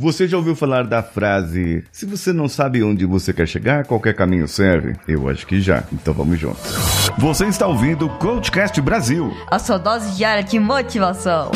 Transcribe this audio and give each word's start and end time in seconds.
Você 0.00 0.28
já 0.28 0.36
ouviu 0.36 0.54
falar 0.54 0.84
da 0.84 1.02
frase: 1.02 1.82
se 1.90 2.06
você 2.06 2.32
não 2.32 2.48
sabe 2.48 2.84
onde 2.84 3.04
você 3.04 3.32
quer 3.32 3.48
chegar, 3.48 3.84
qualquer 3.84 4.14
caminho 4.14 4.46
serve? 4.46 4.94
Eu 5.08 5.28
acho 5.28 5.44
que 5.44 5.60
já. 5.60 5.82
Então 5.92 6.14
vamos 6.14 6.38
juntos. 6.38 7.10
Você 7.18 7.46
está 7.46 7.66
ouvindo 7.66 8.06
o 8.06 8.10
Coachcast 8.10 8.80
Brasil 8.80 9.32
a 9.50 9.58
sua 9.58 9.76
dose 9.76 10.16
diária 10.16 10.44
de 10.44 10.60
motivação. 10.60 11.50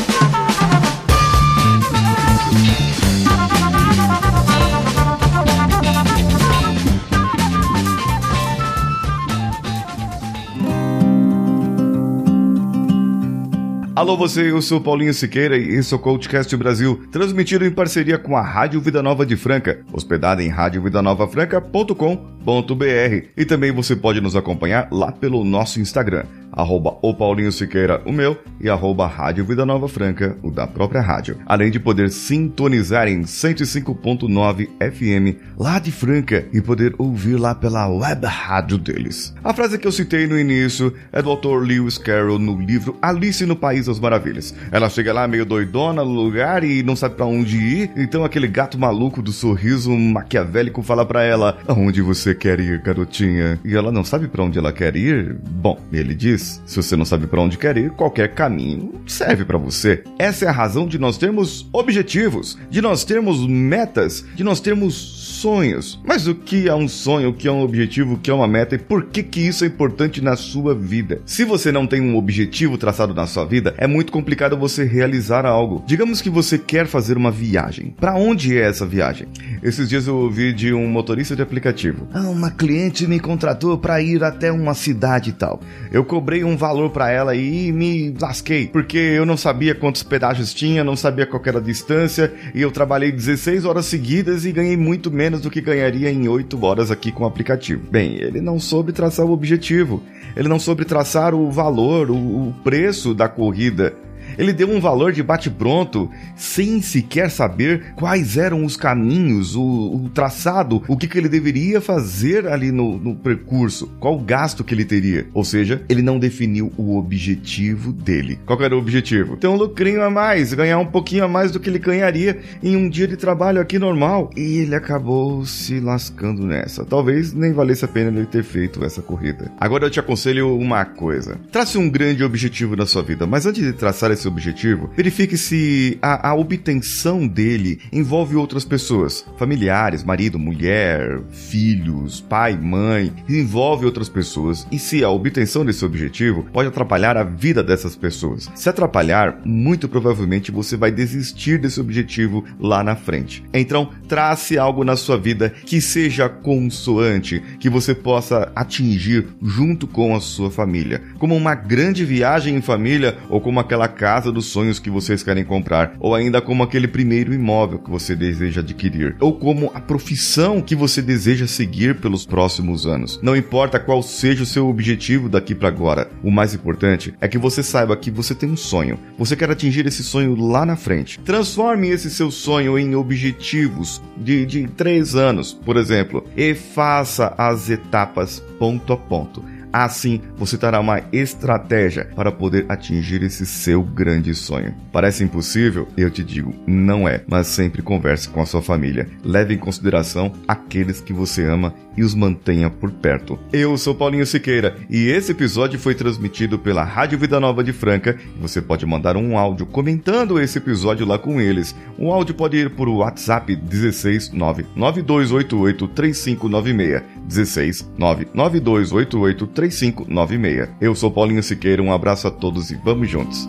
Alô 13.95 14.17
você, 14.17 14.51
eu 14.51 14.63
sou 14.63 14.81
Paulinho 14.81 15.13
Siqueira 15.13 15.54
e 15.54 15.74
esse 15.74 15.92
é 15.92 15.97
o 15.97 16.01
Coachcast 16.01 16.56
Brasil, 16.56 17.06
transmitido 17.12 17.66
em 17.66 17.70
parceria 17.70 18.16
com 18.16 18.34
a 18.34 18.41
Rádio 18.41 18.80
Vida 18.80 19.02
Nova 19.02 19.27
de 19.27 19.37
Franca, 19.37 19.84
hospedada 19.92 20.42
em 20.42 20.48
radiovidanovafranca.com.br. 20.48 23.27
E 23.36 23.45
também 23.45 23.70
você 23.70 23.95
pode 23.95 24.19
nos 24.23 24.34
acompanhar 24.34 24.88
lá 24.91 25.12
pelo 25.12 25.45
nosso 25.45 25.78
Instagram, 25.78 26.24
arroba 26.52 26.97
o 27.02 27.15
Paulinho 27.15 27.51
Siqueira, 27.51 28.02
o 28.05 28.12
meu, 28.12 28.37
e 28.61 28.69
arroba 28.69 29.06
Rádio 29.06 29.45
Vida 29.45 29.65
Nova 29.65 29.88
Franca, 29.88 30.37
o 30.42 30.51
da 30.51 30.66
própria 30.66 31.01
rádio. 31.01 31.38
Além 31.47 31.70
de 31.70 31.80
poder 31.80 32.11
sintonizar 32.11 33.09
em 33.09 33.23
105.9 33.23 34.69
FM 34.78 35.38
lá 35.56 35.78
de 35.78 35.91
Franca 35.91 36.47
e 36.52 36.61
poder 36.61 36.95
ouvir 36.98 37.37
lá 37.37 37.55
pela 37.55 37.88
web 37.88 38.27
rádio 38.27 38.78
deles. 38.78 39.34
A 39.42 39.52
frase 39.52 39.78
que 39.78 39.87
eu 39.87 39.92
citei 39.92 40.27
no 40.27 40.38
início 40.38 40.92
é 41.12 41.23
do 41.23 41.30
autor 41.30 41.66
Lewis 41.66 41.98
Carroll 41.98 42.38
no 42.38 42.61
livro 42.61 42.97
Alice 43.00 43.45
no 43.47 43.56
País 43.56 43.87
das 43.87 43.98
Maravilhas. 43.98 44.55
Ela 44.70 44.91
chega 44.91 45.12
lá 45.12 45.27
meio 45.27 45.47
doidona 45.47 46.05
no 46.05 46.11
lugar 46.11 46.62
e 46.64 46.83
não 46.83 46.95
sabe 46.95 47.16
para 47.16 47.27
onde 47.27 47.56
ir, 47.56 47.91
então 47.97 48.25
aquele 48.25 48.47
gato 48.47 48.78
maluco 48.78 49.23
do 49.23 49.33
sorriso 49.33 49.91
maquiavélico 49.91 50.83
fala 50.83 51.06
para 51.06 51.23
ela: 51.23 51.59
"Aonde 51.66 52.03
você 52.03 52.34
quer 52.34 52.61
ir, 52.61 52.81
garotinha?" 52.81 53.59
E 53.64 53.75
ela 53.75 53.91
não 53.91 54.05
sabe 54.05 54.28
para 54.28 54.42
onde 54.42 54.59
ela 54.59 54.72
quer 54.72 54.97
ir. 54.97 55.37
Bom, 55.42 55.78
ele 55.92 56.14
diz 56.14 56.41
se 56.42 56.76
você 56.76 56.96
não 56.96 57.04
sabe 57.04 57.26
para 57.26 57.40
onde 57.40 57.58
quer 57.58 57.76
ir, 57.76 57.90
qualquer 57.90 58.34
caminho 58.34 59.00
serve 59.06 59.44
para 59.44 59.58
você. 59.58 60.04
Essa 60.18 60.44
é 60.44 60.48
a 60.48 60.52
razão 60.52 60.86
de 60.86 60.98
nós 60.98 61.18
termos 61.18 61.68
objetivos, 61.72 62.58
de 62.70 62.80
nós 62.80 63.04
termos 63.04 63.46
metas, 63.46 64.24
de 64.34 64.44
nós 64.44 64.60
termos 64.60 65.22
sonhos. 65.42 66.00
Mas 66.06 66.28
o 66.28 66.36
que 66.36 66.68
é 66.68 66.74
um 66.74 66.86
sonho, 66.86 67.30
o 67.30 67.34
que 67.34 67.48
é 67.48 67.52
um 67.52 67.62
objetivo, 67.62 68.14
o 68.14 68.18
que 68.18 68.30
é 68.30 68.34
uma 68.34 68.46
meta 68.46 68.76
e 68.76 68.78
por 68.78 69.06
que 69.06 69.24
que 69.24 69.40
isso 69.40 69.64
é 69.64 69.66
importante 69.66 70.20
na 70.20 70.36
sua 70.36 70.72
vida? 70.72 71.20
Se 71.26 71.44
você 71.44 71.72
não 71.72 71.84
tem 71.84 72.00
um 72.00 72.16
objetivo 72.16 72.78
traçado 72.78 73.12
na 73.12 73.26
sua 73.26 73.44
vida, 73.44 73.74
é 73.76 73.88
muito 73.88 74.12
complicado 74.12 74.56
você 74.56 74.84
realizar 74.84 75.44
algo. 75.44 75.82
Digamos 75.84 76.22
que 76.22 76.30
você 76.30 76.56
quer 76.56 76.86
fazer 76.86 77.16
uma 77.16 77.32
viagem. 77.32 77.92
Para 77.98 78.14
onde 78.14 78.56
é 78.56 78.62
essa 78.62 78.86
viagem? 78.86 79.26
Esses 79.60 79.88
dias 79.88 80.06
eu 80.06 80.14
ouvi 80.16 80.52
de 80.52 80.72
um 80.72 80.86
motorista 80.86 81.34
de 81.34 81.42
aplicativo. 81.42 82.06
Ah, 82.14 82.28
uma 82.28 82.52
cliente 82.52 83.08
me 83.08 83.18
contratou 83.18 83.76
para 83.76 84.00
ir 84.00 84.22
até 84.22 84.52
uma 84.52 84.74
cidade 84.74 85.30
e 85.30 85.32
tal. 85.32 85.60
Eu 85.90 86.04
cobrei 86.04 86.44
um 86.44 86.56
valor 86.56 86.90
para 86.90 87.10
ela 87.10 87.34
e 87.34 87.72
me 87.72 88.14
lasquei, 88.20 88.68
porque 88.68 88.96
eu 88.96 89.26
não 89.26 89.36
sabia 89.36 89.74
quantos 89.74 90.04
pedágios 90.04 90.54
tinha, 90.54 90.84
não 90.84 90.94
sabia 90.94 91.26
qual 91.26 91.42
era 91.44 91.58
a 91.58 91.62
distância 91.62 92.32
e 92.54 92.62
eu 92.62 92.70
trabalhei 92.70 93.10
16 93.10 93.64
horas 93.64 93.86
seguidas 93.86 94.44
e 94.44 94.52
ganhei 94.52 94.76
muito 94.76 95.10
menos 95.10 95.31
menos 95.33 95.41
do 95.41 95.50
que 95.50 95.62
ganharia 95.62 96.11
em 96.11 96.28
8 96.28 96.62
horas 96.62 96.91
aqui 96.91 97.11
com 97.11 97.25
o 97.25 97.27
aplicativo. 97.27 97.91
Bem, 97.91 98.16
ele 98.16 98.42
não 98.42 98.61
soube 98.61 98.92
traçar 98.92 99.25
o 99.25 99.33
objetivo, 99.33 100.02
ele 100.36 100.47
não 100.47 100.58
soube 100.58 100.84
traçar 100.84 101.34
o 101.34 101.50
valor, 101.50 102.11
o, 102.11 102.48
o 102.48 102.55
preço 102.62 103.14
da 103.14 103.28
corrida 103.28 103.94
ele 104.38 104.52
deu 104.52 104.69
um 104.69 104.80
valor 104.80 105.12
de 105.12 105.22
bate-pronto 105.22 106.11
sem 106.36 106.80
sequer 106.80 107.30
saber 107.30 107.92
quais 107.97 108.36
eram 108.36 108.64
os 108.64 108.77
caminhos, 108.77 109.55
o, 109.55 109.62
o 109.62 110.11
traçado, 110.12 110.83
o 110.88 110.97
que, 110.97 111.06
que, 111.06 111.19
ele 111.19 111.28
deveria 111.28 111.80
fazer 111.80 112.47
ali 112.47 112.72
no, 112.72 112.98
no 112.98 113.14
percurso, 113.14 113.88
qual 114.00 114.19
gasto 114.19 114.64
que 114.64 114.75
ele 114.75 114.84
teria. 114.84 115.27
Ou 115.33 115.44
seja, 115.44 115.83
ele 115.88 116.03
não 116.03 116.19
definiu 116.19 116.72
o 116.76 116.97
objetivo 116.97 117.93
dele. 117.93 118.38
Qual 118.44 118.60
era 118.62 118.75
o 118.75 118.78
objetivo? 118.78 119.37
Ter 119.37 119.47
um 119.47 119.56
lucrinho 119.56 120.03
a 120.03 120.10
mais, 120.10 120.53
ganhar 120.53 120.78
um 120.78 120.87
pouquinho 120.87 121.25
a 121.25 121.28
mais 121.28 121.50
do 121.50 121.60
que 121.60 121.70
ele 121.70 121.78
ganharia 121.78 122.38
em 122.62 122.76
um 122.76 122.88
dia 122.88 123.06
de 123.06 123.16
trabalho 123.16 123.60
aqui 123.60 123.78
normal. 123.78 124.31
E 124.37 124.59
ele 124.59 124.75
acabou 124.75 125.44
se 125.44 125.81
lascando 125.81 126.44
nessa. 126.44 126.84
Talvez 126.84 127.32
nem 127.32 127.53
valesse 127.53 127.84
a 127.84 127.88
pena 127.88 128.16
ele 128.16 128.26
ter 128.26 128.43
feito 128.43 128.84
essa 128.84 129.03
corrida. 129.03 129.50
Agora 129.59 129.87
eu 129.87 129.91
te 129.91 130.00
aconselho 130.00 130.56
uma 130.56 130.84
coisa: 130.84 131.38
trace 131.50 131.78
um 131.78 131.88
grande 131.88 132.25
objetivo 132.25 132.76
na 132.76 132.87
sua 132.87 133.03
vida, 133.03 133.26
mas 133.26 133.47
antes 133.47 133.62
de 133.62 133.72
traçar 133.72 134.10
esse 134.10 134.22
esse 134.22 134.28
objetivo, 134.28 134.91
verifique 134.97 135.37
se 135.37 135.99
a, 136.00 136.31
a 136.31 136.34
obtenção 136.34 137.27
dele 137.27 137.81
envolve 137.93 138.37
outras 138.37 138.65
pessoas, 138.65 139.25
familiares, 139.37 140.05
marido, 140.05 140.38
mulher, 140.38 141.21
filhos, 141.31 142.21
pai, 142.21 142.56
mãe, 142.56 143.12
envolve 143.28 143.84
outras 143.84 144.09
pessoas 144.09 144.66
e 144.71 144.78
se 144.78 145.03
a 145.03 145.11
obtenção 145.11 145.65
desse 145.65 145.84
objetivo 145.84 146.44
pode 146.53 146.69
atrapalhar 146.69 147.16
a 147.16 147.25
vida 147.25 147.62
dessas 147.62 147.97
pessoas. 147.97 148.49
Se 148.55 148.69
atrapalhar, 148.69 149.41
muito 149.44 149.88
provavelmente 149.88 150.53
você 150.53 150.77
vai 150.77 150.93
desistir 150.93 151.59
desse 151.59 151.81
objetivo 151.81 152.44
lá 152.61 152.84
na 152.84 152.94
frente. 152.94 153.43
Então, 153.53 153.91
trace 154.06 154.59
algo 154.59 154.84
na 154.84 154.97
sua 154.97 155.19
vida 155.19 155.50
que 155.50 155.81
seja 155.81 156.28
consoante, 156.28 157.43
que 157.59 157.69
você 157.69 157.94
possa 157.94 158.53
atingir 158.55 159.27
junto 159.43 159.87
com 159.87 160.15
a 160.15 160.21
sua 160.21 160.50
família, 160.50 161.03
como 161.19 161.34
uma 161.34 161.55
grande 161.55 162.05
viagem 162.05 162.55
em 162.55 162.62
família 162.62 163.19
ou 163.28 163.41
como 163.41 163.59
aquela 163.59 163.88
casa 163.88 164.12
casa 164.12 164.31
dos 164.31 164.45
sonhos 164.45 164.78
que 164.78 164.91
vocês 164.91 165.23
querem 165.23 165.43
comprar, 165.43 165.95
ou 165.99 166.15
ainda 166.15 166.39
como 166.43 166.62
aquele 166.62 166.87
primeiro 166.87 167.33
imóvel 167.33 167.78
que 167.78 167.89
você 167.89 168.15
deseja 168.15 168.61
adquirir, 168.61 169.17
ou 169.19 169.33
como 169.33 169.73
a 169.75 169.81
profissão 169.81 170.61
que 170.61 170.77
você 170.77 171.00
deseja 171.00 171.47
seguir 171.47 171.99
pelos 171.99 172.27
próximos 172.27 172.87
anos. 172.87 173.19
Não 173.23 173.34
importa 173.34 173.81
qual 173.81 174.03
seja 174.03 174.43
o 174.43 174.47
seu 174.47 174.69
objetivo 174.69 175.31
daqui 175.31 175.55
para 175.55 175.69
agora, 175.69 176.11
o 176.23 176.31
mais 176.31 176.53
importante 176.53 177.15
é 177.23 177.27
que 177.27 177.39
você 177.39 177.62
saiba 177.62 177.97
que 177.97 178.11
você 178.11 178.34
tem 178.34 178.50
um 178.50 178.56
sonho. 178.56 178.99
Você 179.17 179.34
quer 179.34 179.50
atingir 179.50 179.87
esse 179.87 180.03
sonho 180.03 180.34
lá 180.34 180.67
na 180.67 180.77
frente. 180.77 181.19
Transforme 181.21 181.89
esse 181.89 182.11
seu 182.11 182.31
sonho 182.31 182.79
em 182.79 182.94
objetivos 182.94 184.03
de, 184.15 184.44
de 184.44 184.69
três 184.69 185.15
anos, 185.15 185.55
por 185.55 185.79
exemplo, 185.79 186.23
e 186.37 186.55
faça 186.55 187.34
as 187.39 187.71
etapas 187.71 188.41
ponto 188.59 188.93
a 188.93 188.97
ponto. 188.99 189.43
Assim, 189.72 190.21
você 190.37 190.59
terá 190.59 190.78
uma 190.78 191.03
estratégia 191.12 192.05
para 192.15 192.31
poder 192.31 192.66
atingir 192.69 193.22
esse 193.22 193.47
seu 193.47 193.83
grande 193.83 194.34
sonho. 194.34 194.75
Parece 194.93 195.25
impossível? 195.25 195.88
Eu 195.97 196.10
te 196.10 196.22
digo, 196.22 196.55
não 196.66 197.09
é, 197.09 197.22
mas 197.27 197.47
sempre 197.47 197.81
converse 197.81 198.28
com 198.28 198.43
a 198.43 198.47
sua 198.47 198.61
família. 198.61 199.09
Leve 199.25 199.55
em 199.55 199.59
consideração 199.59 200.32
aqueles 200.47 201.00
que 201.00 201.12
você 201.12 201.44
ama 201.44 201.75
e 201.97 202.03
os 202.03 202.14
mantenha 202.14 202.70
por 202.70 202.91
perto. 202.91 203.38
Eu 203.53 203.76
sou 203.76 203.94
Paulinho 203.94 204.26
Siqueira 204.26 204.76
e 204.88 205.08
esse 205.08 205.32
episódio 205.32 205.78
foi 205.78 205.94
transmitido 205.94 206.58
pela 206.58 206.84
Rádio 206.84 207.19
Vida 207.19 207.38
Nova 207.38 207.62
de 207.62 207.72
Franca. 207.72 208.19
Você 208.41 208.60
pode 208.60 208.86
mandar 208.86 209.16
um 209.16 209.36
áudio 209.36 209.66
comentando 209.66 210.41
esse 210.41 210.58
episódio 210.58 211.06
lá 211.06 211.19
com 211.19 211.41
eles. 211.41 211.75
O 211.98 212.12
áudio 212.12 212.34
pode 212.34 212.56
ir 212.56 212.70
por 212.70 212.88
WhatsApp 212.88 213.54
16 213.54 214.32
99288 214.32 215.88
3596 215.88 217.02
16 217.26 217.92
99288 217.98 219.47
3596. 219.47 220.69
Eu 220.81 220.94
sou 220.94 221.10
Paulinho 221.10 221.42
Siqueira, 221.42 221.82
um 221.82 221.92
abraço 221.92 222.26
a 222.26 222.31
todos 222.31 222.70
e 222.70 222.75
vamos 222.76 223.08
juntos. 223.08 223.48